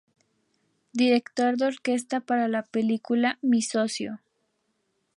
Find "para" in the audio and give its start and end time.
2.21-2.47